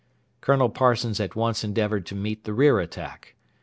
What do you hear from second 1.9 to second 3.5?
to meet the rear attack.